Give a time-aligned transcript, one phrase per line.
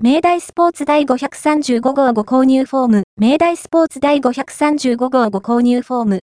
[0.00, 6.16] 明大スポーツ第535号ご購入フォーム、明大スポーツ第535号ご購入フォーム、